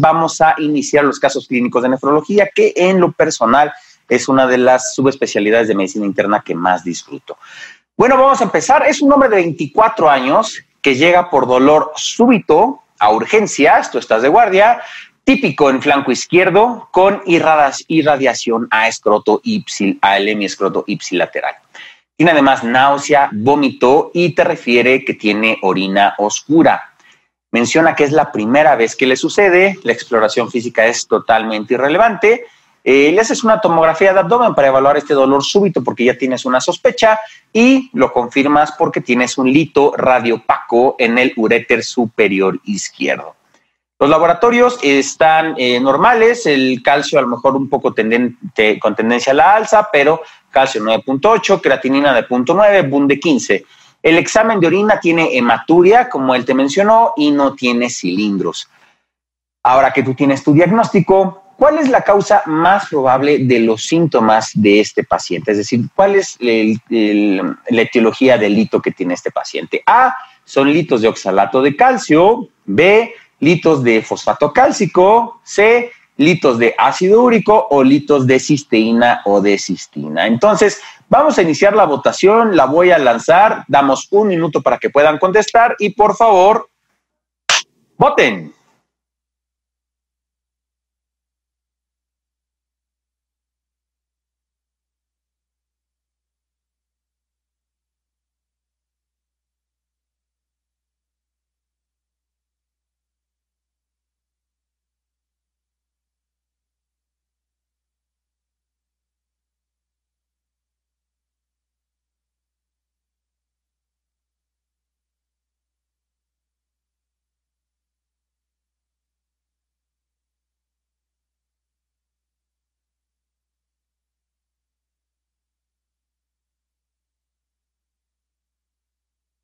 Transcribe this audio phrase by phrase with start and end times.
[0.00, 3.72] vamos a iniciar los casos clínicos de nefrología, que en lo personal
[4.08, 7.38] es una de las subespecialidades de medicina interna que más disfruto.
[7.96, 8.86] Bueno, vamos a empezar.
[8.86, 14.22] Es un hombre de 24 años que llega por dolor súbito a urgencias, tú estás
[14.22, 14.80] de guardia,
[15.24, 21.54] típico en flanco izquierdo con irradiación a escroto ipsil, a el hemiescroto ipsilateral.
[22.16, 26.89] Tiene además náusea, vómito y te refiere que tiene orina oscura.
[27.52, 32.44] Menciona que es la primera vez que le sucede, la exploración física es totalmente irrelevante.
[32.82, 36.44] Eh, le haces una tomografía de abdomen para evaluar este dolor súbito porque ya tienes
[36.46, 37.18] una sospecha
[37.52, 43.34] y lo confirmas porque tienes un lito radiopaco en el uréter superior izquierdo.
[43.98, 49.32] Los laboratorios están eh, normales, el calcio a lo mejor un poco tendente, con tendencia
[49.32, 53.66] a la alza, pero calcio 9.8, creatinina de 0.9, BUN de 15.
[54.02, 58.68] El examen de orina tiene hematuria, como él te mencionó, y no tiene cilindros.
[59.62, 64.52] Ahora que tú tienes tu diagnóstico, ¿cuál es la causa más probable de los síntomas
[64.54, 65.52] de este paciente?
[65.52, 69.82] Es decir, ¿cuál es la etiología del lito que tiene este paciente?
[69.86, 72.48] A, son litos de oxalato de calcio.
[72.64, 79.40] B, litos de fosfato cálcico, C, litos de ácido úrico o litos de cisteína o
[79.40, 80.26] de cistina.
[80.26, 80.80] Entonces,
[81.10, 85.18] vamos a iniciar la votación, la voy a lanzar, damos un minuto para que puedan
[85.18, 86.70] contestar y por favor,
[87.98, 88.54] voten.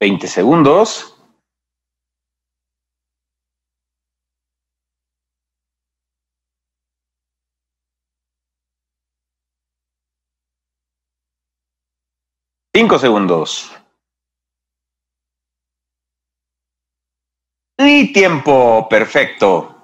[0.01, 1.13] 20 segundos.
[12.75, 13.73] Cinco segundos.
[17.79, 19.83] Y tiempo, perfecto.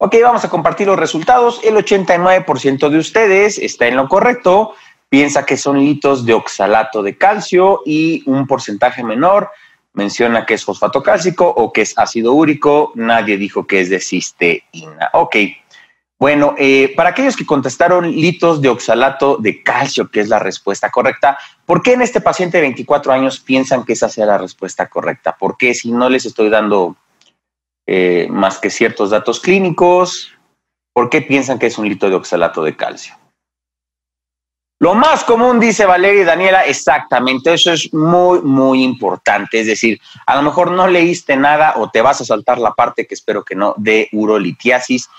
[0.00, 1.60] Ok, vamos a compartir los resultados.
[1.62, 4.74] El 89% de ustedes está en lo correcto
[5.08, 9.50] piensa que son litos de oxalato de calcio y un porcentaje menor
[9.94, 12.92] menciona que es fosfato cálcico o que es ácido úrico.
[12.94, 15.10] Nadie dijo que es de cisteína.
[15.12, 15.36] Ok.
[16.18, 20.90] Bueno, eh, para aquellos que contestaron litos de oxalato de calcio, que es la respuesta
[20.90, 24.88] correcta, ¿por qué en este paciente de 24 años piensan que esa sea la respuesta
[24.88, 25.36] correcta?
[25.36, 26.96] ¿Por qué si no les estoy dando
[27.86, 30.32] eh, más que ciertos datos clínicos,
[30.92, 33.14] por qué piensan que es un lito de oxalato de calcio?
[34.80, 39.60] Lo más común, dice Valeria y Daniela, exactamente, eso es muy, muy importante.
[39.60, 43.04] Es decir, a lo mejor no leíste nada o te vas a saltar la parte
[43.04, 45.10] que espero que no, de urolitiasis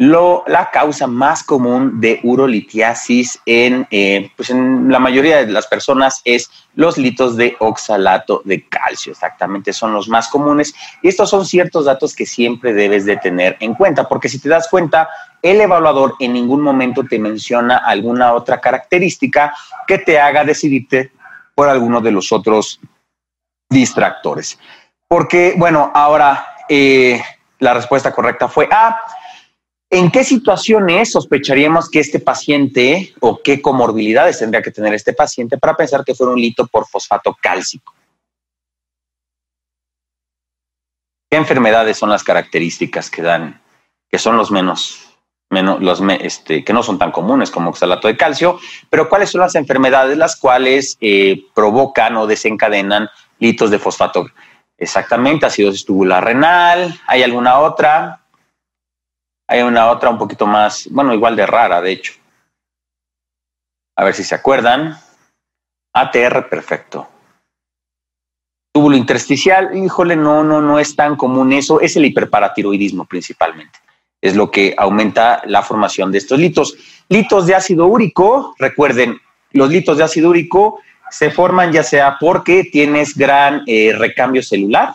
[0.00, 5.66] lo, la causa más común de urolitiasis en, eh, pues en la mayoría de las
[5.66, 10.72] personas es los litos de oxalato de calcio, exactamente, son los más comunes.
[11.02, 14.48] Y estos son ciertos datos que siempre debes de tener en cuenta, porque si te
[14.48, 15.08] das cuenta,
[15.42, 19.52] el evaluador en ningún momento te menciona alguna otra característica
[19.88, 21.10] que te haga decidirte
[21.56, 22.80] por alguno de los otros
[23.68, 24.60] distractores.
[25.08, 27.20] Porque, bueno, ahora eh,
[27.58, 28.96] la respuesta correcta fue A
[29.90, 35.56] ¿En qué situaciones sospecharíamos que este paciente o qué comorbilidades tendría que tener este paciente
[35.56, 37.94] para pensar que fue un lito por fosfato cálcico?
[41.30, 43.62] ¿Qué enfermedades son las características que dan,
[44.10, 45.08] que son los menos,
[45.48, 48.58] menos los, este, que no son tan comunes como oxalato de calcio,
[48.90, 53.08] pero cuáles son las enfermedades las cuales eh, provocan o desencadenan
[53.38, 54.26] litos de fosfato?
[54.76, 58.20] Exactamente, acidosis tubular renal, ¿hay alguna otra?
[59.48, 62.12] Hay una otra un poquito más, bueno, igual de rara, de hecho.
[63.96, 64.96] A ver si se acuerdan.
[65.94, 67.08] ATR perfecto.
[68.72, 71.80] Túbulo intersticial, híjole, no, no, no es tan común eso.
[71.80, 73.78] Es el hiperparatiroidismo principalmente.
[74.20, 76.76] Es lo que aumenta la formación de estos litos.
[77.08, 79.18] Litos de ácido úrico, recuerden,
[79.52, 80.80] los litos de ácido úrico
[81.10, 84.94] se forman ya sea porque tienes gran eh, recambio celular,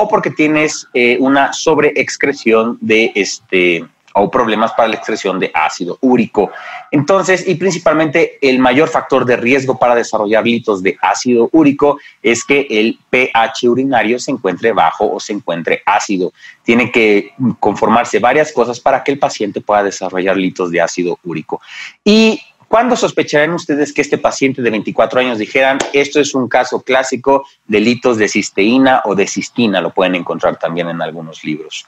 [0.00, 5.98] o porque tienes eh, una sobreexcreción de, este, o problemas para la excreción de ácido
[6.00, 6.50] úrico.
[6.90, 12.44] Entonces, y principalmente el mayor factor de riesgo para desarrollar litos de ácido úrico es
[12.44, 16.32] que el pH urinario se encuentre bajo o se encuentre ácido.
[16.64, 21.60] Tiene que conformarse varias cosas para que el paciente pueda desarrollar litos de ácido úrico.
[22.04, 26.82] Y ¿Cuándo sospecharían ustedes que este paciente de 24 años dijeran, esto es un caso
[26.82, 29.80] clásico de litos de cisteína o de cistina?
[29.80, 31.84] Lo pueden encontrar también en algunos libros.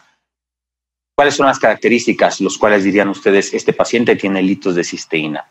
[1.15, 5.47] ¿Cuáles son las características los cuales dirían ustedes, este paciente tiene litos de cisteína?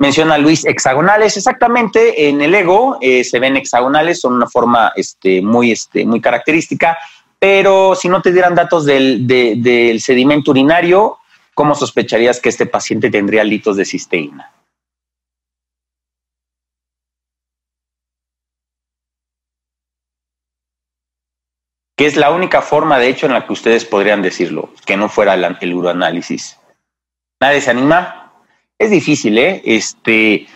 [0.00, 5.40] Menciona Luis hexagonales, exactamente, en el ego eh, se ven hexagonales, son una forma este,
[5.40, 6.98] muy, este, muy característica,
[7.38, 11.18] pero si no te dieran datos del, del sedimento urinario,
[11.54, 14.52] ¿cómo sospecharías que este paciente tendría litos de cisteína?
[22.02, 25.08] que es la única forma, de hecho, en la que ustedes podrían decirlo, que no
[25.08, 26.58] fuera el, el uroanálisis.
[27.40, 28.32] ¿Nadie se anima?
[28.76, 29.62] Es difícil, ¿eh?
[29.64, 30.48] Este,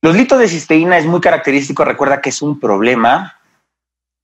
[0.00, 3.38] los litos de cisteína es muy característico, recuerda que es un problema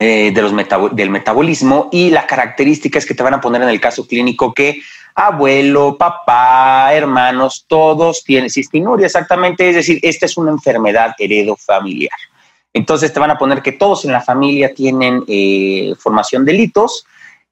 [0.01, 0.53] eh, de los
[0.97, 4.55] del metabolismo y la característica es que te van a poner en el caso clínico
[4.55, 4.81] que
[5.15, 12.19] abuelo, papá, hermanos, todos tienen cistinuria, exactamente, es decir, esta es una enfermedad heredo familiar.
[12.73, 17.07] Entonces te van a poner que todos en la familia tienen eh, formación de litos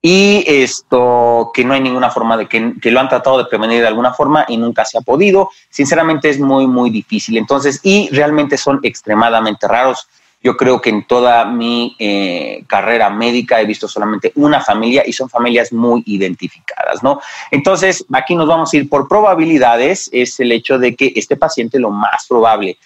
[0.05, 3.83] y esto que no hay ninguna forma de que, que, lo han tratado de prevenir
[3.83, 5.51] de alguna forma y nunca se ha podido.
[5.71, 7.39] Sinceramente es muy, muy difícil.
[7.39, 10.09] Entonces, y realmente son extremadamente raros.
[10.43, 15.13] Yo creo que en toda mi eh, carrera médica he visto solamente una familia y
[15.13, 17.21] son familias muy identificadas, ¿no?
[17.51, 20.11] Entonces, aquí nos vamos a ir por probabilidades.
[20.13, 22.77] Es el hecho de que este paciente lo más probable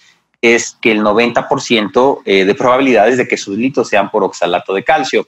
[0.43, 4.85] es que el 90% eh, de probabilidades de que sus litos sean por oxalato de
[4.85, 5.26] calcio.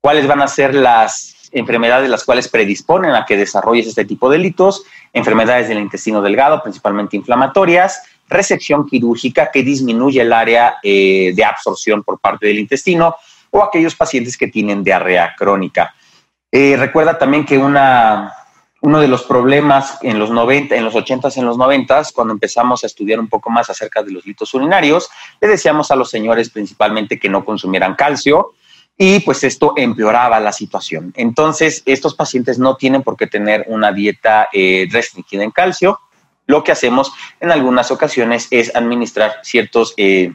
[0.00, 4.38] ¿Cuáles van a ser las enfermedades las cuales predisponen a que desarrolles este tipo de
[4.38, 4.84] litos?
[5.12, 12.02] Enfermedades del intestino delgado, principalmente inflamatorias, resección quirúrgica que disminuye el área eh, de absorción
[12.02, 13.16] por parte del intestino
[13.50, 15.94] o aquellos pacientes que tienen diarrea crónica.
[16.50, 18.32] Eh, recuerda también que una
[18.82, 22.82] uno de los problemas en los 90, en los 80s, en los 90 cuando empezamos
[22.82, 25.10] a estudiar un poco más acerca de los litos urinarios,
[25.40, 28.54] le decíamos a los señores principalmente que no consumieran calcio
[28.96, 31.12] y pues esto empeoraba la situación.
[31.16, 35.98] Entonces, estos pacientes no tienen por qué tener una dieta eh, restringida en calcio.
[36.50, 40.32] Lo que hacemos en algunas ocasiones es administrar ciertos eh,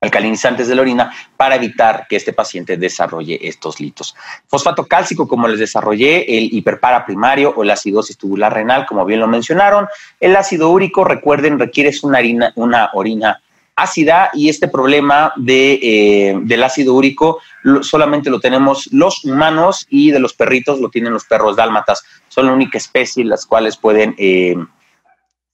[0.00, 4.16] alcalinizantes de la orina para evitar que este paciente desarrolle estos litos.
[4.48, 9.20] Fosfato cálcico, como les desarrollé, el hiperpara primario o la acidosis tubular renal, como bien
[9.20, 9.86] lo mencionaron.
[10.18, 13.40] El ácido úrico, recuerden, requiere una, una orina
[13.76, 17.40] ácida y este problema de, eh, del ácido úrico
[17.82, 22.02] solamente lo tenemos los humanos y de los perritos lo tienen los perros dálmatas.
[22.28, 24.16] Son la única especie las cuales pueden...
[24.18, 24.56] Eh,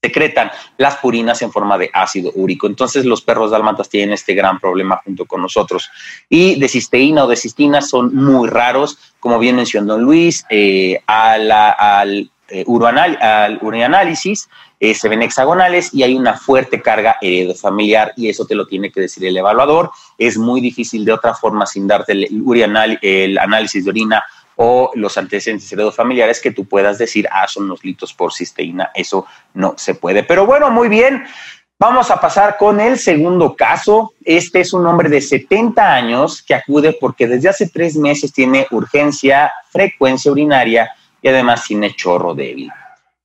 [0.02, 2.66] secretan las purinas en forma de ácido úrico.
[2.66, 5.88] Entonces los perros dálmatas tienen este gran problema junto con nosotros.
[6.28, 12.28] Y de cisteína o de cistina son muy raros, como bien mencionó Luis, eh, al
[12.48, 12.64] eh,
[13.20, 18.56] al urianálisis eh, se ven hexagonales y hay una fuerte carga heredofamiliar y eso te
[18.56, 19.92] lo tiene que decir el evaluador.
[20.18, 24.24] Es muy difícil de otra forma sin darte el, el análisis de orina
[24.56, 28.90] o los antecedentes heredofamiliares que tú puedas decir, ah, son los litos por cisteína.
[28.94, 30.22] Eso no se puede.
[30.22, 31.24] Pero bueno, muy bien.
[31.78, 34.12] Vamos a pasar con el segundo caso.
[34.24, 38.68] Este es un hombre de 70 años que acude porque desde hace tres meses tiene
[38.70, 42.70] urgencia, frecuencia urinaria y además tiene chorro débil.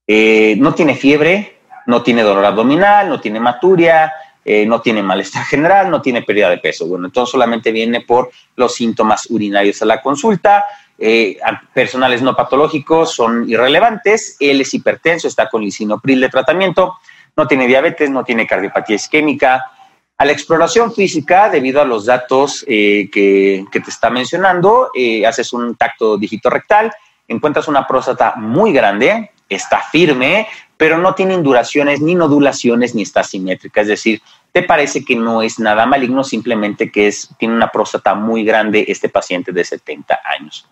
[0.07, 4.11] Eh, no tiene fiebre, no tiene dolor abdominal, no tiene maturia,
[4.43, 6.87] eh, no tiene malestar general, no tiene pérdida de peso.
[6.87, 10.65] Bueno, entonces solamente viene por los síntomas urinarios a la consulta.
[10.99, 11.37] Eh,
[11.73, 14.35] personales no patológicos son irrelevantes.
[14.39, 16.97] Él es hipertenso, está con lisinopril de tratamiento,
[17.35, 19.71] no tiene diabetes, no tiene cardiopatía isquémica.
[20.17, 25.53] A la exploración física, debido a los datos eh, que, te está mencionando, eh, haces
[25.53, 26.91] un tacto dígito rectal,
[27.27, 33.23] encuentras una próstata muy grande, está firme, pero no tiene induraciones, ni nodulaciones, ni está
[33.23, 33.81] simétrica.
[33.81, 38.15] Es decir, te parece que no es nada maligno, simplemente que es, tiene una próstata
[38.15, 40.67] muy grande este paciente de 70 años.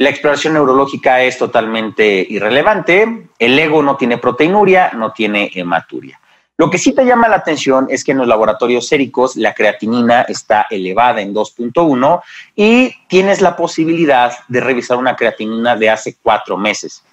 [0.00, 3.28] La exploración neurológica es totalmente irrelevante.
[3.38, 6.18] El ego no tiene proteinuria, no tiene hematuria.
[6.56, 10.22] Lo que sí te llama la atención es que en los laboratorios séricos la creatinina
[10.22, 12.22] está elevada en 2.1
[12.56, 17.04] y tienes la posibilidad de revisar una creatinina de hace cuatro meses,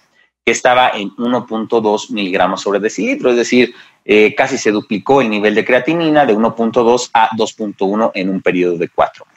[0.45, 3.75] que estaba en 1.2 miligramos sobre decilitro, es decir,
[4.05, 8.77] eh, casi se duplicó el nivel de creatinina de 1.2 a 2.1 en un periodo
[8.77, 9.36] de cuatro meses.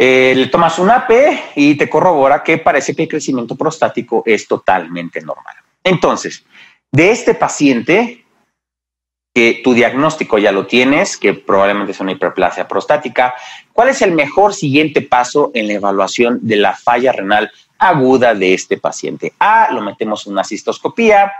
[0.00, 1.10] Eh, le tomas un AP
[1.56, 5.56] y te corrobora que parece que el crecimiento prostático es totalmente normal.
[5.82, 6.44] Entonces,
[6.92, 8.24] de este paciente,
[9.34, 13.34] que tu diagnóstico ya lo tienes, que probablemente es una hiperplasia prostática,
[13.72, 18.54] ¿cuál es el mejor siguiente paso en la evaluación de la falla renal aguda de
[18.54, 19.34] este paciente?
[19.40, 21.32] A, lo metemos en una cistoscopía,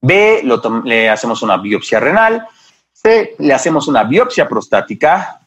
[0.00, 0.44] B,
[0.84, 2.46] le hacemos una biopsia renal,
[2.92, 5.40] C, le hacemos una biopsia prostática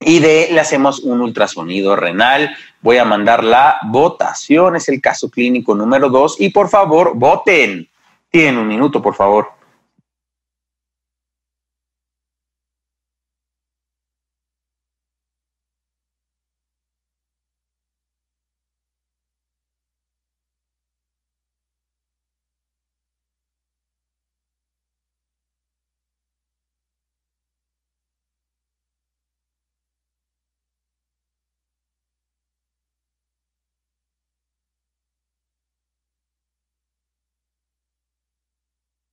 [0.00, 2.56] y D, le hacemos un ultrasonido renal.
[2.80, 7.88] Voy a mandar la votación, es el caso clínico número 2 y por favor, voten.
[8.30, 9.57] Tienen un minuto, por favor.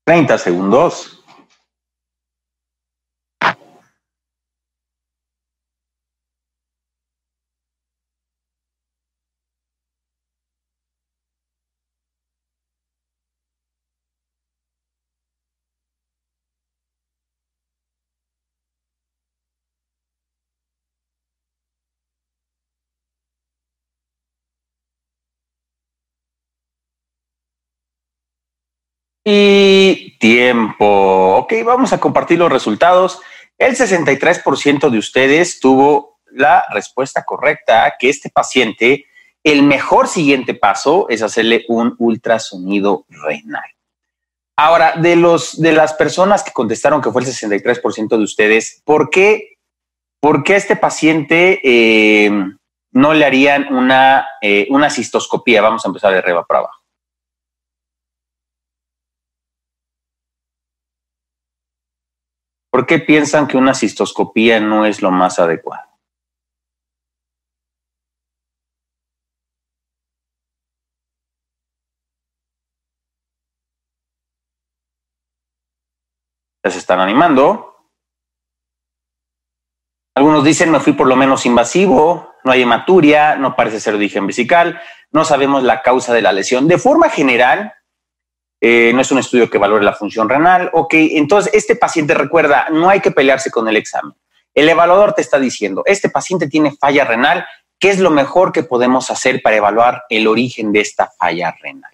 [0.06, 1.15] 30 segundos.
[29.28, 31.38] Y tiempo.
[31.38, 33.20] Ok, vamos a compartir los resultados.
[33.58, 39.06] El 63% de ustedes tuvo la respuesta correcta, que este paciente,
[39.44, 43.64] el mejor siguiente paso es hacerle un ultrasonido renal.
[44.58, 49.10] Ahora, de, los, de las personas que contestaron que fue el 63% de ustedes, ¿por
[49.10, 49.58] qué,
[50.20, 52.32] por qué a este paciente eh,
[52.92, 55.64] no le harían una, eh, una cistoscopía?
[55.64, 56.85] Vamos a empezar de arriba para abajo.
[62.76, 65.88] ¿Por qué piensan que una cistoscopía no es lo más adecuado?
[76.66, 77.78] Ya se están animando.
[80.14, 84.28] Algunos dicen, me fui por lo menos invasivo, no hay hematuria, no parece ser origen
[84.28, 84.82] vesical,
[85.14, 86.68] no sabemos la causa de la lesión.
[86.68, 87.74] De forma general,
[88.62, 90.70] eh, no es un estudio que valore la función renal.
[90.74, 94.16] Ok, entonces este paciente recuerda, no hay que pelearse con el examen.
[94.54, 97.46] El evaluador te está diciendo, este paciente tiene falla renal,
[97.80, 101.92] ¿qué es lo mejor que podemos hacer para evaluar el origen de esta falla renal?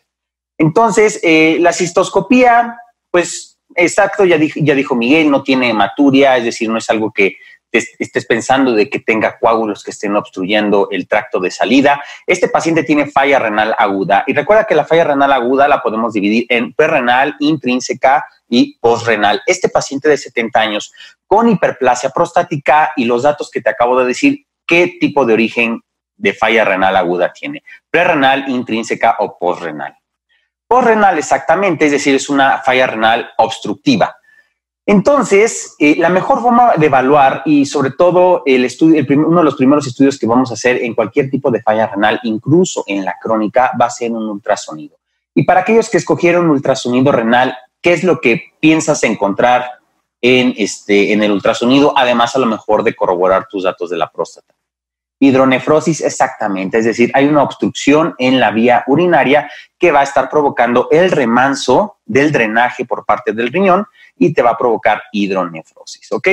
[0.58, 2.78] Entonces, eh, la cistoscopía,
[3.10, 7.38] pues exacto, ya ya dijo Miguel, no tiene hematuria, es decir, no es algo que
[7.72, 12.02] estés pensando de que tenga coágulos que estén obstruyendo el tracto de salida.
[12.28, 16.14] Este paciente tiene falla renal aguda y recuerda que la falla renal aguda la podemos
[16.14, 19.42] dividir en prerenal, intrínseca y postrenal.
[19.46, 20.94] Este paciente de 70 años
[21.26, 25.82] con hiperplasia prostática y los datos que te acabo de decir, ¿qué tipo de origen
[26.18, 27.64] de falla renal aguda tiene?
[27.90, 29.96] Prerenal, intrínseca o postrenal.
[30.68, 34.16] Postrenal exactamente, es decir, es una falla renal obstructiva
[34.86, 39.56] entonces, eh, la mejor forma de evaluar y sobre todo el estudio, uno de los
[39.56, 43.16] primeros estudios que vamos a hacer en cualquier tipo de falla renal, incluso en la
[43.22, 44.98] crónica, va a ser un ultrasonido.
[45.36, 49.66] Y para aquellos que escogieron ultrasonido renal, ¿qué es lo que piensas encontrar
[50.20, 51.94] en, este, en el ultrasonido?
[51.96, 54.54] Además, a lo mejor de corroborar tus datos de la próstata.
[55.24, 60.32] Hidronefrosis, exactamente, es decir, hay una obstrucción en la vía urinaria que va a estar
[60.32, 63.86] provocando el remanso del drenaje por parte del riñón
[64.18, 66.28] y te va a provocar hidronefrosis, ¿ok?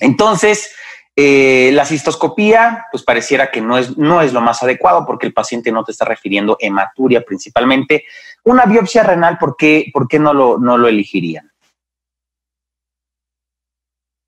[0.00, 0.74] Entonces,
[1.14, 5.32] eh, la cistoscopía, pues pareciera que no es, no es lo más adecuado porque el
[5.32, 8.06] paciente no te está refiriendo hematuria principalmente.
[8.42, 11.52] Una biopsia renal, ¿por qué, por qué no, lo, no lo elegirían?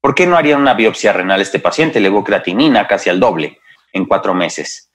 [0.00, 1.98] ¿Por qué no harían una biopsia renal este paciente?
[1.98, 3.58] Levocreatinina casi al doble
[3.94, 4.90] en cuatro meses.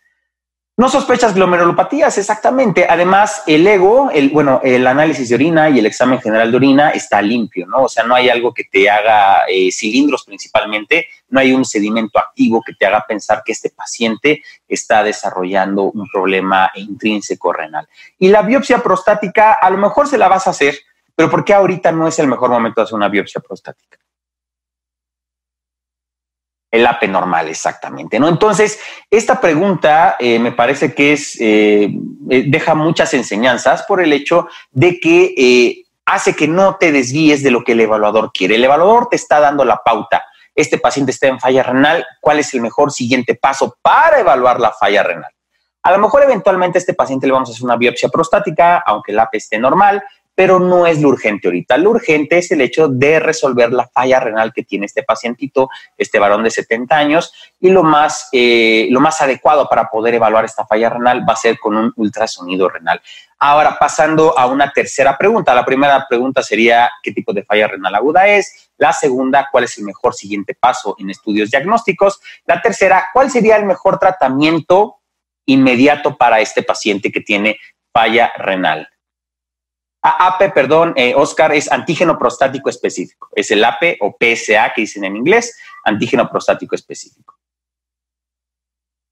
[0.79, 2.87] No sospechas glomerulopatías, exactamente.
[2.89, 6.91] Además, el ego, el, bueno, el análisis de orina y el examen general de orina
[6.91, 7.83] está limpio, ¿no?
[7.83, 12.17] O sea, no hay algo que te haga eh, cilindros principalmente, no hay un sedimento
[12.17, 17.85] activo que te haga pensar que este paciente está desarrollando un problema intrínseco renal.
[18.17, 20.77] Y la biopsia prostática, a lo mejor se la vas a hacer,
[21.13, 23.97] pero ¿por qué ahorita no es el mejor momento de hacer una biopsia prostática?
[26.71, 28.19] El AP normal, exactamente.
[28.19, 28.27] ¿no?
[28.27, 31.89] Entonces, esta pregunta eh, me parece que es, eh,
[32.29, 37.51] eh, deja muchas enseñanzas por el hecho de que hace que no te desvíes de
[37.51, 38.55] lo que el evaluador quiere.
[38.55, 40.23] El evaluador te está dando la pauta.
[40.55, 44.71] este paciente está en falla renal, ¿cuál es el mejor siguiente paso para evaluar la
[44.73, 45.31] falla renal?
[45.83, 49.13] A lo mejor eventualmente a este paciente le vamos a hacer una biopsia prostática, aunque
[49.13, 50.03] el AP esté normal,
[50.39, 51.75] pero no es lo urgente ahorita.
[51.77, 56.17] Lo urgente es el hecho de resolver la falla renal que tiene este pacientito, este
[56.17, 60.65] varón de 70 años, y lo más, eh, lo más adecuado para poder evaluar esta
[60.65, 63.01] falla renal va a ser con un ultrasonido renal.
[63.37, 65.53] Ahora, pasando a una tercera pregunta.
[65.53, 68.71] La primera pregunta sería, ¿qué tipo de falla renal aguda es?
[68.77, 72.21] La segunda, ¿cuál es el mejor siguiente paso en estudios diagnósticos?
[72.45, 75.01] La tercera, ¿cuál sería el mejor tratamiento
[75.45, 77.57] inmediato para este paciente que tiene
[77.91, 78.87] falla renal?
[80.01, 83.29] AP, perdón, eh, Oscar, es antígeno prostático específico.
[83.35, 87.37] Es el AP o PSA que dicen en inglés, antígeno prostático específico.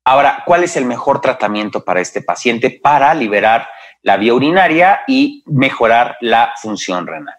[0.06, 3.67] Ahora, ¿cuál es el mejor tratamiento para este paciente para liberar
[4.03, 7.36] la vía urinaria y mejorar la función renal?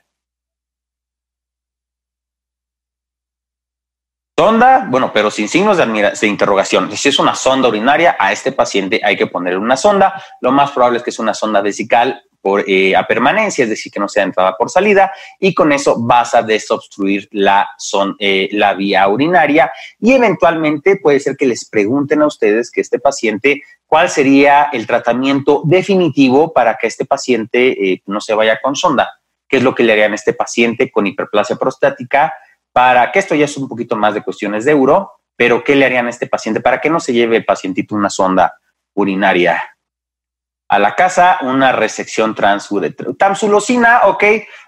[4.39, 6.95] Sonda, bueno, pero sin signos de, de, interrogación.
[6.97, 10.23] Si es una sonda urinaria, a este paciente hay que ponerle una sonda.
[10.43, 12.23] Lo más probable es que es una sonda vesical
[12.67, 16.35] eh, a permanencia, es decir, que no sea entrada por salida, y con eso vas
[16.35, 19.71] a desobstruir la, son, eh, la vía urinaria.
[19.99, 24.87] Y eventualmente puede ser que les pregunten a ustedes que este paciente cuál sería el
[24.87, 29.11] tratamiento definitivo para que este paciente eh, no se vaya con sonda,
[29.49, 32.33] qué es lo que le harían a este paciente con hiperplasia prostática,
[32.73, 35.85] para que esto ya es un poquito más de cuestiones de euro, pero qué le
[35.85, 38.55] harían a este paciente para que no se lleve el pacientito una sonda
[38.95, 39.78] urinaria
[40.69, 43.17] a la casa una resección transuretral.
[43.17, 44.25] Tamsulosina, ok,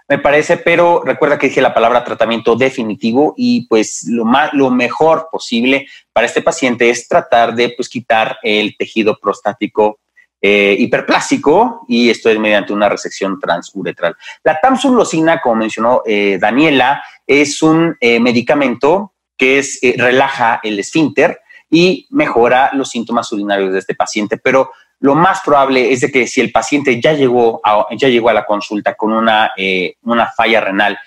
[0.08, 4.70] me parece, pero recuerda que dije la palabra tratamiento definitivo y pues lo, más, lo
[4.70, 10.00] mejor posible para este paciente es tratar de pues quitar el tejido prostático
[10.42, 14.16] eh, hiperplásico y esto es mediante una resección transuretral.
[14.42, 21.40] La tamsulosina, como mencionó eh, Daniela, es un eh, medicamento que es, relaja el esfínter
[21.70, 26.26] y mejora los síntomas urinarios de este paciente, pero lo más probable es de que
[26.26, 30.26] si el paciente ya llegó a, ya llegó a la consulta con una, eh, una
[30.26, 30.98] falla renal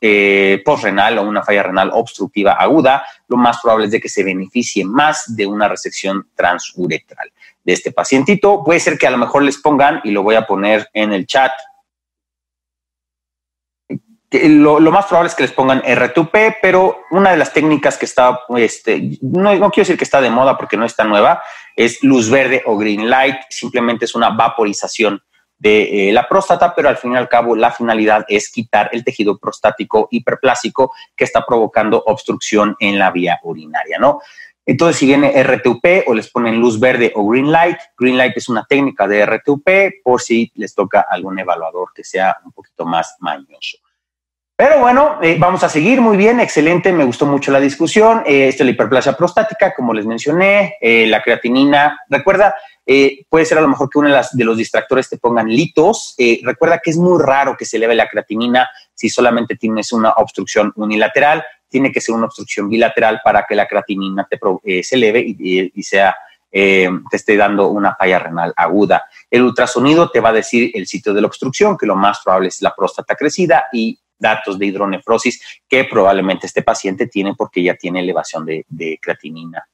[0.00, 4.24] eh, postrenal o una falla renal obstructiva aguda, lo más probable es de que se
[4.24, 7.30] beneficie más de una resección transuretral
[7.64, 8.62] de este pacientito.
[8.64, 11.26] Puede ser que a lo mejor les pongan, y lo voy a poner en el
[11.26, 11.52] chat,
[14.30, 18.40] lo, más probable es que les pongan R2P, pero una de las técnicas que está,
[18.56, 21.42] este, no, quiero decir que está de moda porque no está nueva,
[21.74, 25.22] es luz verde o green light, simplemente es una vaporización
[25.56, 29.02] de eh, la próstata, pero al fin y al cabo la finalidad es quitar el
[29.02, 34.20] tejido prostático hiperplásico que está provocando obstrucción en la vía urinaria, ¿no?
[34.66, 38.50] Entonces, si viene RTUP o les ponen luz verde o green light, green light es
[38.50, 39.66] una técnica de RTUP
[40.04, 43.78] por si les toca algún evaluador que sea un poquito más mañoso.
[44.60, 48.24] Pero bueno, eh, vamos a seguir muy bien, excelente, me gustó mucho la discusión.
[48.26, 52.00] Eh, esta es la hiperplasia prostática, como les mencioné, eh, la creatinina.
[52.08, 52.56] Recuerda,
[53.28, 56.16] puede ser a lo mejor que uno de, los distractores te pongan litos.
[56.42, 60.72] recuerda que es muy raro que se eleve la creatinina si solamente tienes una obstrucción
[60.74, 61.44] unilateral.
[61.68, 66.16] Tiene que ser una obstrucción bilateral para que la creatinina se eleve y, y sea
[66.50, 69.04] te esté dando una falla renal aguda.
[69.30, 72.48] El ultrasonido te va a decir el sitio de la obstrucción, que lo más probable
[72.48, 77.74] es la próstata crecida y datos de hidronefrosis que probablemente este paciente tiene porque ya
[77.74, 79.68] tiene elevación de, creatinina.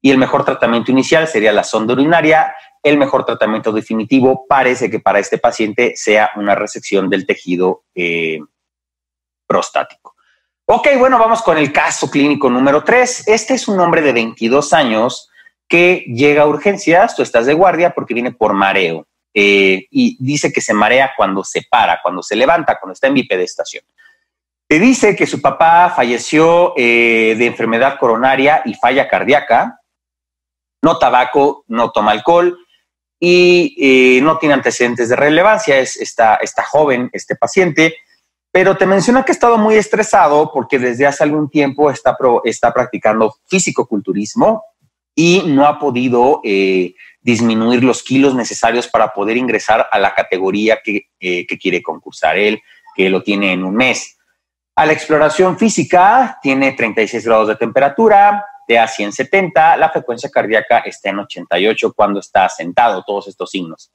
[0.00, 2.54] Y el mejor tratamiento inicial sería la sonda urinaria.
[2.82, 8.40] El mejor tratamiento definitivo parece que para este paciente sea una resección del tejido eh,
[9.46, 10.14] prostático.
[10.66, 13.28] Ok, bueno, vamos con el caso clínico número 3.
[13.28, 15.30] Este es un hombre de 22 años
[15.68, 19.06] que llega a urgencias, tú estás de guardia porque viene por mareo.
[19.36, 23.14] Eh, y dice que se marea cuando se para, cuando se levanta, cuando está en
[23.14, 23.84] bipedestación.
[24.68, 29.80] Te dice que su papá falleció eh, de enfermedad coronaria y falla cardíaca,
[30.82, 32.56] no tabaco, no toma alcohol
[33.18, 36.38] y eh, no tiene antecedentes de relevancia, es, está
[36.70, 37.96] joven este paciente,
[38.52, 42.72] pero te menciona que ha estado muy estresado porque desde hace algún tiempo está, está
[42.72, 44.62] practicando físico-culturismo
[45.14, 46.40] y no ha podido
[47.24, 52.60] disminuir los kilos necesarios para poder ingresar a la categoría eh, que, quiere concursar él,
[52.94, 54.18] que lo tiene en un mes.
[54.76, 58.44] A la exploración física tiene 36 grados de temperatura,
[58.78, 63.90] a 170, la frecuencia cardíaca está en 88 cuando está sentado, todos estos signos.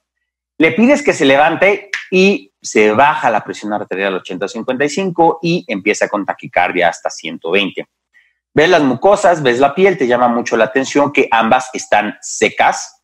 [0.58, 6.08] Le pides que se levante y se baja la presión arterial a 80-55 y empieza
[6.08, 7.88] con taquicardia hasta 120.
[8.54, 13.00] Ves las mucosas, ves la piel, te llama mucho la atención que ambas están secas,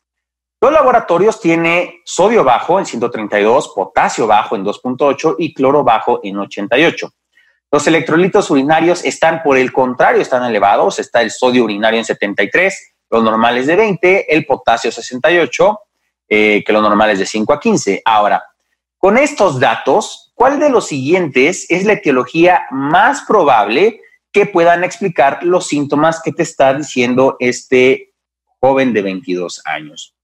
[0.58, 6.38] los laboratorios tiene sodio bajo en 132, potasio bajo en 2.8 y cloro bajo en
[6.38, 7.12] 88.
[7.70, 10.98] Los electrolitos urinarios están, por el contrario, están elevados.
[10.98, 15.78] Está el sodio urinario en 73, los normales de 20, el potasio 68,
[16.28, 18.02] eh, que los normales de 5 a 15.
[18.04, 18.42] Ahora,
[18.96, 24.00] con estos datos, ¿cuál de los siguientes es la etiología más probable
[24.36, 28.12] que puedan explicar los síntomas que te está diciendo este
[28.60, 30.14] joven de 22 años?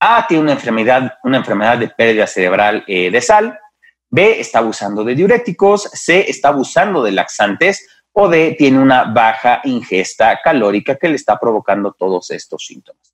[0.00, 3.60] A tiene una enfermedad, una enfermedad de pérdida cerebral eh, de sal.
[4.08, 5.82] B está abusando de diuréticos.
[5.92, 7.86] C está abusando de laxantes.
[8.12, 13.12] O D tiene una baja ingesta calórica que le está provocando todos estos síntomas.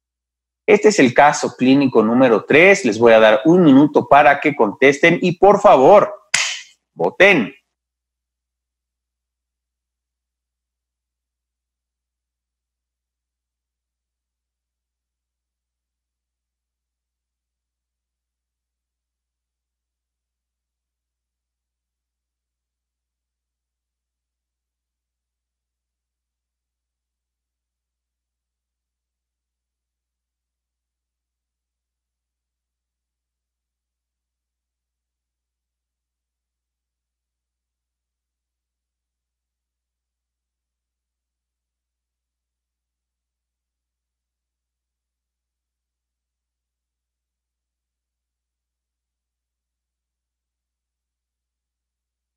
[0.64, 2.84] Este es el caso clínico número 3.
[2.84, 6.14] Les voy a dar un minuto para que contesten y por favor,
[6.92, 7.52] voten.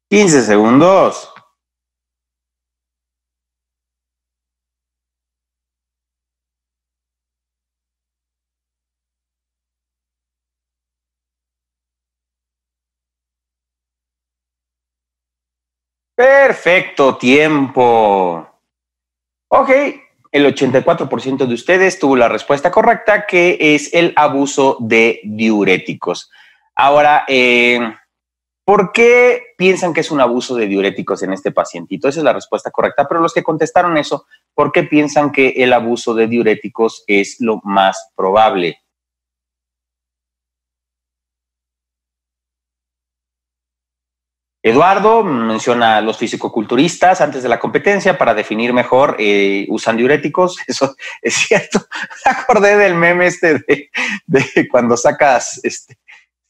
[0.10, 1.34] 15 segundos.
[16.16, 18.48] Perfecto, tiempo.
[19.50, 19.70] Ok,
[20.32, 26.32] el 84% de ustedes tuvo la respuesta correcta, que es el abuso de diuréticos.
[26.76, 27.80] Ahora, eh,
[28.68, 32.10] ¿Por qué piensan que es un abuso de diuréticos en este pacientito?
[32.10, 35.72] Esa es la respuesta correcta, pero los que contestaron eso, ¿por qué piensan que el
[35.72, 38.82] abuso de diuréticos es lo más probable?
[44.62, 50.58] Eduardo menciona a los fisicoculturistas antes de la competencia para definir mejor, eh, usan diuréticos,
[50.68, 51.80] eso es cierto.
[52.26, 53.90] Me acordé del meme este de,
[54.26, 55.98] de cuando sacas este,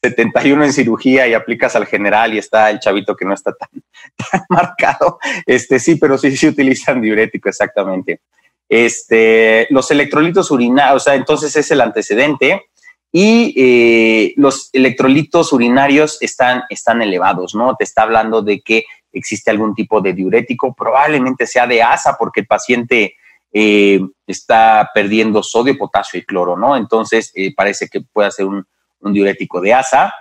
[0.02, 3.68] 71 en cirugía y aplicas al general y está el chavito que no está tan,
[4.48, 5.18] marcado.
[5.46, 8.20] Este sí, pero sí, sí utilizan diurético, exactamente.
[8.68, 12.66] Este, los electrolitos urinarios, o sea, entonces es el antecedente
[13.10, 17.74] y eh, los electrolitos urinarios están, están elevados, ¿no?
[17.74, 22.40] Te está hablando de que existe algún tipo de diurético, probablemente sea de asa porque
[22.40, 23.14] el paciente
[23.52, 26.76] eh, está perdiendo sodio, potasio y cloro, ¿no?
[26.76, 28.66] Entonces eh, parece que puede ser un,
[29.00, 30.14] un diurético de asa.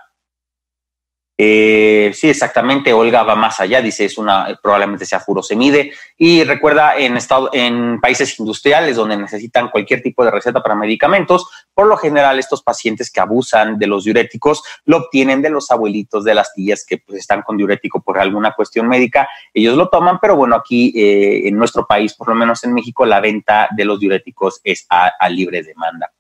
[1.39, 2.91] Eh, sí, exactamente.
[2.91, 5.93] Olga va más allá, dice es una, probablemente sea furosemide.
[6.17, 11.47] Y recuerda, en, estado, en países industriales donde necesitan cualquier tipo de receta para medicamentos,
[11.75, 16.23] por lo general estos pacientes que abusan de los diuréticos lo obtienen de los abuelitos,
[16.23, 19.29] de las tías que pues, están con diurético por alguna cuestión médica.
[19.53, 23.05] Ellos lo toman, pero bueno, aquí eh, en nuestro país, por lo menos en México,
[23.05, 26.11] la venta de los diuréticos es a libre demanda.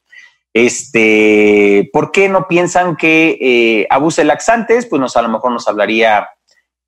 [0.59, 4.87] Este, ¿Por qué no piensan que eh, abuse laxantes?
[4.87, 6.29] Pues nos, a lo mejor nos hablaría,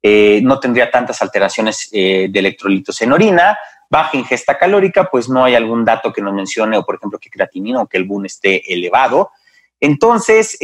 [0.02, 5.44] eh, no tendría tantas alteraciones eh, de electrolitos en orina, baja ingesta calórica, pues no
[5.44, 8.26] hay algún dato que nos mencione, o por ejemplo que creatinina o que el BUN
[8.26, 9.30] esté elevado.
[9.80, 10.58] Entonces,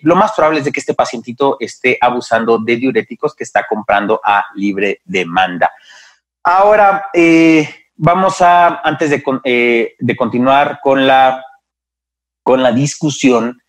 [0.00, 4.18] lo más probable es de que este pacientito esté abusando de diuréticos que está comprando
[4.24, 5.70] a libre demanda.
[6.42, 7.10] Ahora,
[7.96, 11.44] vamos a, antes de, de continuar con la
[12.42, 13.62] con la discusión.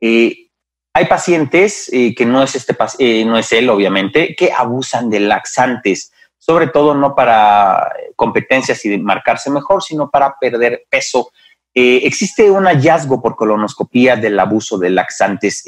[0.00, 0.48] Eh,
[0.92, 5.20] hay pacientes eh, que no es, este, eh, no es él, obviamente, que abusan de
[5.20, 11.30] laxantes, sobre todo no para competencias y marcarse mejor, sino para perder peso.
[11.76, 15.64] existe un hallazgo por colonoscopía del abuso de laxantes.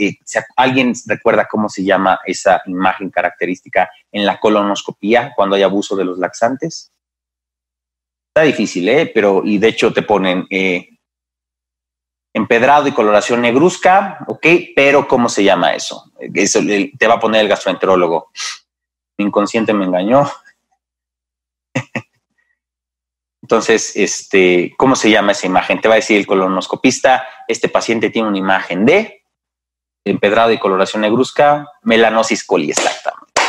[0.55, 6.05] ¿Alguien recuerda cómo se llama esa imagen característica en la colonoscopía cuando hay abuso de
[6.05, 6.93] los laxantes?
[8.29, 9.11] Está difícil, ¿eh?
[9.13, 10.47] Pero, y de hecho te ponen
[12.37, 14.47] empedrado y coloración negruzca, ok,
[14.77, 16.13] pero ¿cómo se llama eso?
[16.35, 16.61] eso
[16.99, 18.31] te va a poner el gastroenterólogo.
[19.17, 20.31] Mi inconsciente me engañó.
[23.43, 25.81] Entonces, este, ¿cómo se llama esa imagen?
[25.81, 29.23] Te va a decir el colonoscopista, este paciente tiene una imagen de
[30.05, 33.41] empedrado y coloración negruzca, melanosis coli, exactamente.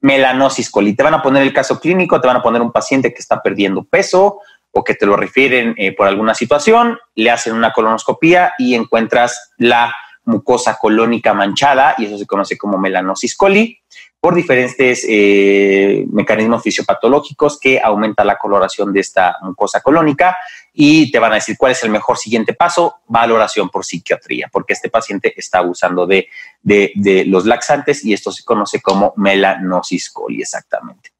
[0.00, 0.96] Melanosis coli.
[0.96, 3.42] Te van a poner el caso clínico, te van a poner un paciente que está
[3.42, 4.40] perdiendo peso,
[4.72, 9.52] o que te lo refieren eh, por alguna situación, le hacen una colonoscopía y encuentras
[9.58, 13.78] la mucosa colónica manchada, y eso se conoce como melanosis coli.
[14.20, 20.36] por diferentes eh, mecanismos fisiopatológicos que aumenta la coloración de esta mucosa colónica
[20.72, 24.74] y te van a decir cuál es el mejor siguiente paso, valoración por psiquiatría, porque
[24.74, 26.28] este paciente está abusando de,
[26.62, 31.11] de los laxantes y esto se conoce como melanosis coli exactamente.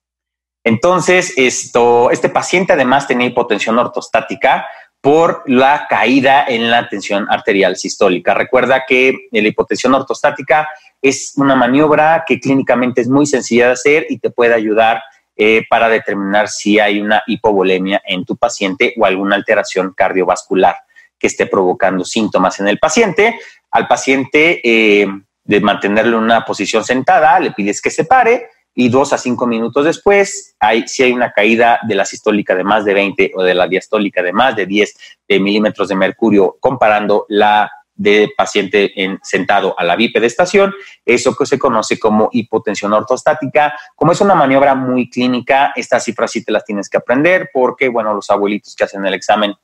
[0.65, 4.67] Entonces, esto, este paciente además tenía hipotensión ortostática
[5.01, 8.35] por la caída en la tensión arterial sistólica.
[8.35, 10.69] Recuerda que la hipotensión ortostática
[11.03, 15.03] es una maniobra que clínicamente es muy sencilla de hacer y te puede ayudar
[15.35, 20.77] eh, para determinar si hay una hipovolemia en tu paciente o alguna alteración cardiovascular
[21.19, 23.41] que esté provocando síntomas en el paciente.
[23.73, 25.07] Al paciente, eh,
[25.45, 29.47] de mantenerlo en una posición sentada, le pides que se pare y dos a cinco
[29.47, 33.43] minutos después, hay, si hay una caída de la sistólica de más de 20 o
[33.43, 34.97] de la diastólica de más de 10
[35.41, 41.59] milímetros de mercurio, comparando la de paciente en, sentado a la bipedestación, eso que se
[41.59, 43.75] conoce como hipotensión ortostática.
[43.95, 47.89] Como es una maniobra muy clínica, estas cifras sí te las tienes que aprender porque,
[47.89, 49.55] bueno, los abuelitos que hacen el examen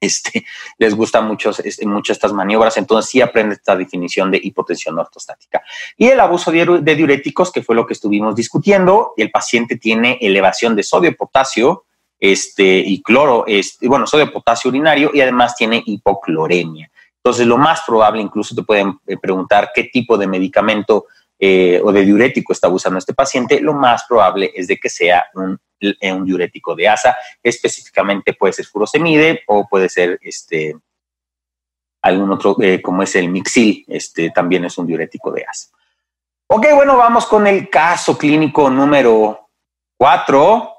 [0.00, 0.44] este,
[0.78, 5.62] les gustan mucho, este, estas maniobras, entonces sí aprende esta definición de hipotensión ortostática.
[5.96, 10.76] Y el abuso de, diuréticos, que fue lo que estuvimos discutiendo, el paciente tiene elevación
[10.76, 11.84] de sodio, potasio
[12.18, 16.90] este, y cloro, este, bueno, sodio, potasio urinario y además tiene hipocloremia.
[17.16, 21.06] Entonces, lo más probable, incluso te pueden eh, preguntar qué tipo de medicamento
[21.38, 25.26] eh, o de diurético está usando este paciente, lo más probable es de que sea
[25.34, 27.16] un un diurético de asa.
[27.42, 30.76] Específicamente puede ser furosemide o puede ser este,
[32.02, 35.68] algún otro, eh, como es el mixil, este también es un diurético de asa.
[36.48, 39.50] Ok, bueno, vamos con el caso clínico número
[39.98, 40.72] 4.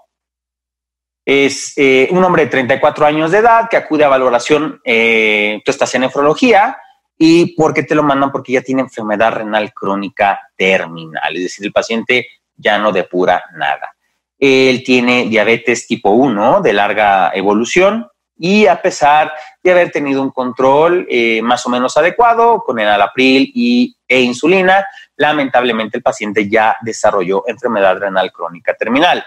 [1.25, 5.71] Es eh, un hombre de 34 años de edad que acude a valoración, eh, tú
[5.71, 6.77] estás en nefrología,
[7.17, 8.31] ¿Y por qué te lo mandan?
[8.31, 13.95] Porque ya tiene enfermedad renal crónica terminal, es decir, el paciente ya no depura nada.
[14.39, 20.31] Él tiene diabetes tipo 1 de larga evolución y a pesar de haber tenido un
[20.31, 26.47] control eh, más o menos adecuado con el alapril y, e insulina, lamentablemente el paciente
[26.47, 29.25] ya desarrolló enfermedad renal crónica terminal.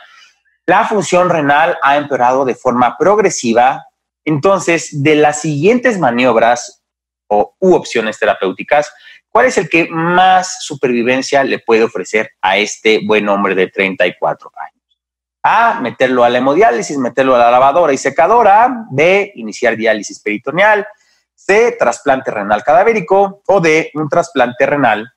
[0.67, 3.87] La función renal ha empeorado de forma progresiva.
[4.25, 6.83] Entonces, de las siguientes maniobras
[7.27, 8.93] o u opciones terapéuticas,
[9.29, 14.53] ¿cuál es el que más supervivencia le puede ofrecer a este buen hombre de 34
[14.57, 14.80] años?
[15.43, 18.87] A, meterlo a la hemodiálisis, meterlo a la lavadora y secadora.
[18.91, 20.87] B, iniciar diálisis peritoneal.
[21.35, 23.43] C, trasplante renal cadavérico.
[23.47, 25.11] O D, un trasplante renal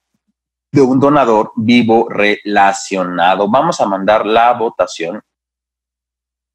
[0.71, 3.49] de un donador vivo relacionado.
[3.49, 5.21] Vamos a mandar la votación.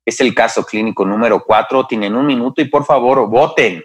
[0.04, 1.86] Es el caso clínico número 4.
[1.86, 3.84] Tienen un minuto y por favor voten.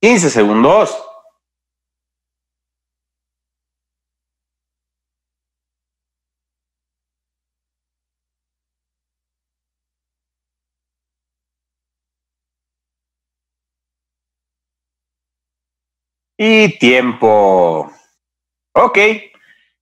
[0.00, 0.96] Quince segundos.
[16.40, 17.90] Y tiempo.
[18.72, 18.98] Ok.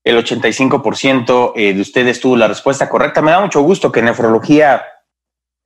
[0.02, 3.20] El 85% eh, de ustedes tuvo la respuesta correcta.
[3.20, 4.82] Me da mucho gusto que nefrología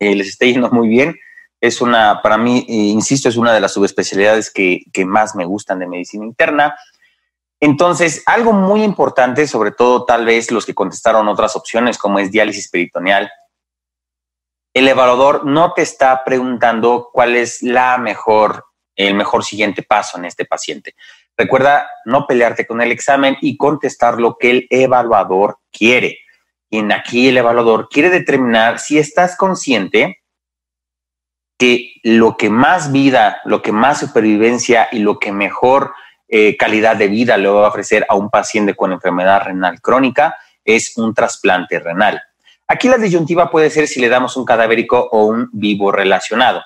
[0.01, 1.17] eh, les esté yendo muy bien
[1.61, 5.45] es una, para mí, eh, insisto, es una de las subespecialidades que, que más me
[5.45, 6.75] gustan de medicina interna.
[7.61, 12.31] Entonces, algo muy importante, sobre todo tal vez los que contestaron otras opciones, como es
[12.31, 13.31] diálisis peritoneal,
[14.73, 18.65] el evaluador no te está preguntando cuál es la mejor,
[18.97, 20.95] el mejor siguiente paso en este paciente.
[21.37, 26.19] Recuerda no pelearte con el examen y contestar lo que el evaluador quiere.
[26.71, 30.20] Y en aquí el evaluador quiere determinar si estás consciente
[31.61, 35.93] que lo que más vida, lo que más supervivencia y lo que mejor
[36.27, 40.39] eh, calidad de vida le va a ofrecer a un paciente con enfermedad renal crónica
[40.65, 42.23] es un trasplante renal.
[42.67, 46.63] Aquí la disyuntiva puede ser si le damos un cadavérico o un vivo relacionado.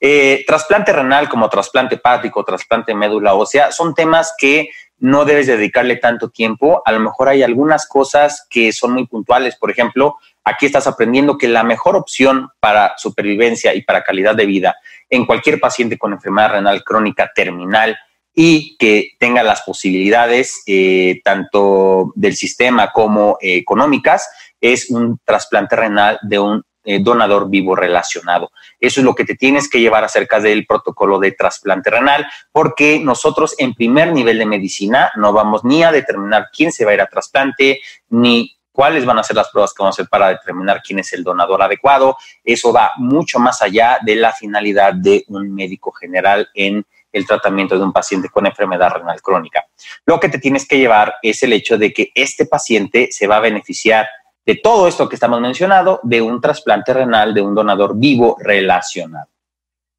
[0.00, 5.96] Eh, trasplante renal como trasplante hepático, trasplante médula ósea, son temas que no debes dedicarle
[5.96, 6.82] tanto tiempo.
[6.84, 9.56] A lo mejor hay algunas cosas que son muy puntuales.
[9.56, 14.46] Por ejemplo, aquí estás aprendiendo que la mejor opción para supervivencia y para calidad de
[14.46, 14.76] vida
[15.10, 17.96] en cualquier paciente con enfermedad renal crónica terminal
[18.34, 24.28] y que tenga las posibilidades eh, tanto del sistema como económicas
[24.60, 28.50] es un trasplante renal de un eh, donador vivo relacionado.
[28.78, 33.00] Eso es lo que te tienes que llevar acerca del protocolo de trasplante renal, porque
[33.00, 36.94] nosotros en primer nivel de medicina no vamos ni a determinar quién se va a
[36.94, 40.28] ir a trasplante, ni cuáles van a ser las pruebas que vamos a hacer para
[40.28, 42.16] determinar quién es el donador adecuado.
[42.42, 47.78] Eso va mucho más allá de la finalidad de un médico general en el tratamiento
[47.78, 49.64] de un paciente con enfermedad renal crónica.
[50.04, 53.36] Lo que te tienes que llevar es el hecho de que este paciente se va
[53.36, 54.08] a beneficiar
[54.46, 59.28] de todo esto que estamos mencionando, de un trasplante renal de un donador vivo relacionado.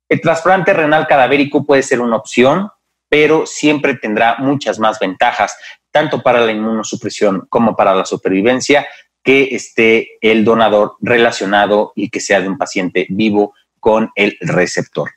[0.08, 2.70] El trasplante renal cadavérico puede ser una opción,
[3.10, 5.58] pero siempre tendrá muchas más ventajas,
[5.92, 8.88] tanto para la inmunosupresión como para la supervivencia,
[9.24, 15.10] que esté el donador relacionado y que sea de un paciente vivo con el receptor.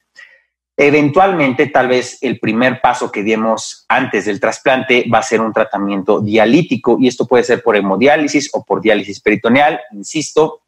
[0.80, 5.52] Eventualmente, tal vez el primer paso que demos antes del trasplante va a ser un
[5.52, 9.80] tratamiento dialítico y esto puede ser por hemodiálisis o por diálisis peritoneal.
[9.90, 10.62] Insisto,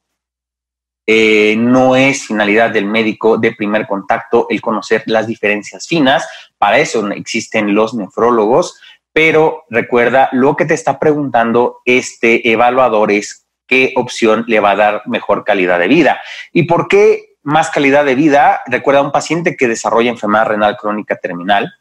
[1.07, 6.27] eh, no es finalidad del médico de primer contacto el conocer las diferencias finas.
[6.59, 8.81] Para eso existen los nefrólogos,
[9.13, 14.77] pero recuerda lo que te está preguntando este evaluador es qué opción le va a
[14.77, 16.21] dar mejor calidad de vida.
[16.53, 18.63] ¿Y por qué más calidad de vida.
[18.67, 21.73] Recuerda un paciente que desarrolla enfermedad renal crónica terminal.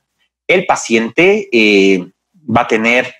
[0.48, 3.14] El paciente eh, va a tener,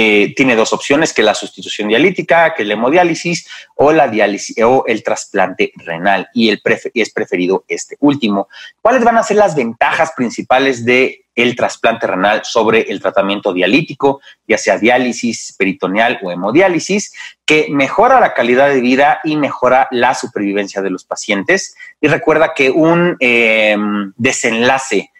[0.00, 4.84] eh, tiene dos opciones, que la sustitución dialítica, que la hemodiálisis o la diálisis o
[4.86, 6.56] el trasplante renal y
[6.94, 8.46] es preferido este último.
[8.80, 11.24] ¿Cuáles van a ser las ventajas principales de
[11.56, 17.12] trasplante renal sobre el tratamiento dialítico, ya sea diálisis peritoneal o hemodiálisis,
[17.44, 21.74] que mejora la calidad de vida y mejora la supervivencia de los pacientes.
[22.00, 25.10] Y recuerda que un em, desenlace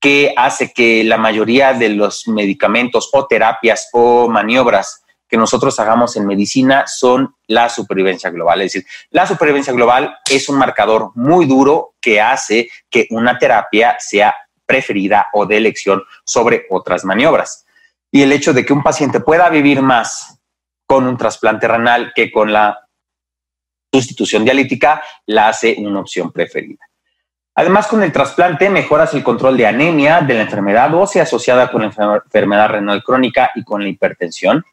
[0.00, 6.16] que hace que la mayoría de los medicamentos o terapias o maniobras que nosotros hagamos
[6.16, 8.62] en medicina son la supervivencia global.
[8.62, 13.96] Es decir, la supervivencia global es un marcador muy duro que hace que una terapia
[14.00, 14.34] sea
[14.66, 17.64] preferida o de elección sobre otras maniobras.
[18.10, 20.40] Y el hecho de que un paciente pueda vivir más
[20.84, 22.88] con un trasplante renal que con la
[23.92, 26.89] sustitución dialítica la hace una opción preferida.
[27.54, 31.82] Además, con el trasplante mejoras el control de anemia, de la enfermedad ósea asociada con
[31.82, 34.64] la enfermedad renal crónica y con la hipertensión.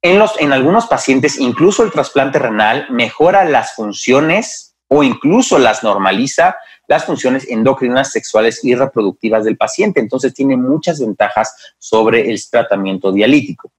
[0.00, 5.82] En, los, en algunos pacientes, incluso el trasplante renal mejora las funciones o incluso las
[5.82, 6.56] normaliza
[6.88, 10.00] las funciones endocrinas, sexuales y reproductivas del paciente.
[10.00, 13.70] Entonces tiene muchas ventajas sobre el tratamiento dialítico.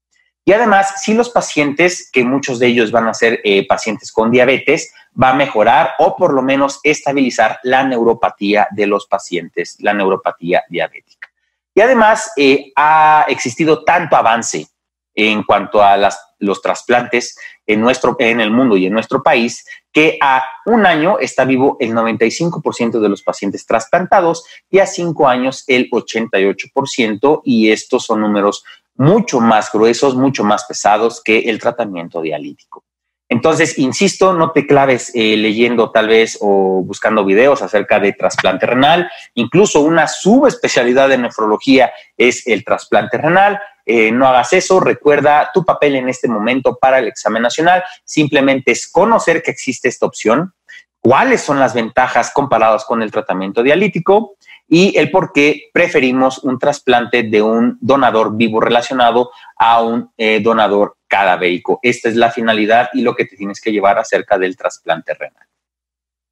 [0.45, 4.31] Y además, si los pacientes, que muchos de ellos van a ser eh, pacientes con
[4.31, 9.93] diabetes, va a mejorar o por lo menos estabilizar la neuropatía de los pacientes, la
[9.93, 11.29] neuropatía diabética.
[11.73, 14.67] Y además, eh, ha existido tanto avance
[15.15, 15.97] en cuanto a
[16.39, 21.19] los trasplantes en, nuestro, en el mundo y en nuestro país, que a un año
[21.19, 27.71] está vivo el 95% de los pacientes trasplantados y a cinco años el 88%, y
[27.71, 28.63] estos son números
[28.95, 32.83] mucho más gruesos, mucho más pesados que el tratamiento dialítico.
[33.29, 38.65] Entonces, insisto, no te claves eh, leyendo tal vez o buscando videos acerca de trasplante
[38.65, 39.09] renal.
[39.35, 43.59] Incluso una subespecialidad de nefrología es el trasplante renal.
[43.85, 44.79] Eh, no hagas eso.
[44.79, 47.83] Recuerda tu papel en este momento para el examen nacional.
[48.03, 50.53] Simplemente es conocer que existe esta opción,
[50.99, 54.37] cuáles son las ventajas comparadas con el tratamiento dialítico
[54.69, 60.39] y el por qué preferimos un trasplante de un donador vivo relacionado a un eh,
[60.39, 61.79] donador cadavérico.
[61.81, 65.47] Esta es la finalidad y lo que te tienes que llevar acerca del trasplante renal.